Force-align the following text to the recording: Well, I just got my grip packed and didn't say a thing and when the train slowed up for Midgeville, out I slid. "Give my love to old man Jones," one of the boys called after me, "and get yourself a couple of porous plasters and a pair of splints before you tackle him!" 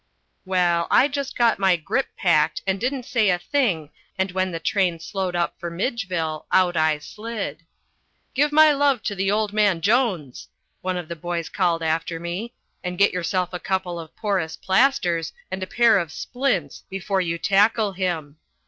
Well, 0.45 0.87
I 0.89 1.07
just 1.07 1.37
got 1.37 1.59
my 1.59 1.75
grip 1.75 2.07
packed 2.17 2.63
and 2.65 2.79
didn't 2.81 3.05
say 3.05 3.29
a 3.29 3.37
thing 3.37 3.91
and 4.17 4.31
when 4.31 4.51
the 4.51 4.59
train 4.59 4.99
slowed 4.99 5.35
up 5.35 5.53
for 5.59 5.69
Midgeville, 5.69 6.45
out 6.51 6.75
I 6.75 6.97
slid. 6.97 7.63
"Give 8.33 8.51
my 8.51 8.71
love 8.71 9.03
to 9.03 9.29
old 9.29 9.53
man 9.53 9.79
Jones," 9.79 10.47
one 10.81 10.97
of 10.97 11.07
the 11.07 11.15
boys 11.15 11.49
called 11.49 11.83
after 11.83 12.19
me, 12.19 12.51
"and 12.83 12.97
get 12.97 13.13
yourself 13.13 13.53
a 13.53 13.59
couple 13.59 13.99
of 13.99 14.15
porous 14.15 14.57
plasters 14.57 15.33
and 15.51 15.61
a 15.61 15.67
pair 15.67 15.99
of 15.99 16.11
splints 16.11 16.83
before 16.89 17.21
you 17.21 17.37
tackle 17.37 17.91
him!" 17.91 18.37